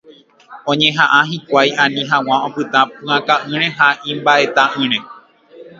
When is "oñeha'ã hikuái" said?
0.71-1.69